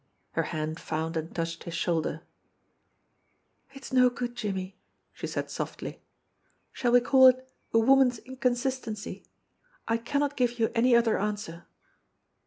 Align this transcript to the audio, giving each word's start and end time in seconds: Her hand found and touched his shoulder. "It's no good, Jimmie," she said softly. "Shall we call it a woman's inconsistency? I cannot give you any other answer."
Her 0.31 0.41
hand 0.49 0.79
found 0.79 1.15
and 1.15 1.35
touched 1.35 1.65
his 1.65 1.75
shoulder. 1.75 2.23
"It's 3.75 3.93
no 3.93 4.09
good, 4.09 4.35
Jimmie," 4.35 4.75
she 5.13 5.27
said 5.27 5.51
softly. 5.51 6.01
"Shall 6.73 6.93
we 6.93 7.01
call 7.01 7.27
it 7.27 7.47
a 7.71 7.77
woman's 7.77 8.17
inconsistency? 8.17 9.23
I 9.87 9.97
cannot 9.97 10.35
give 10.35 10.57
you 10.57 10.71
any 10.73 10.95
other 10.95 11.19
answer." 11.19 11.67